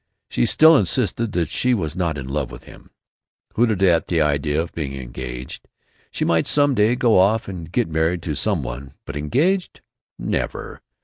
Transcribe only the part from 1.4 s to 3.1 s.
she was not in love with him;